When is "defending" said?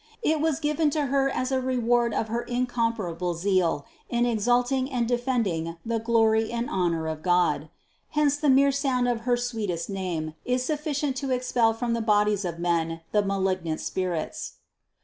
5.07-5.77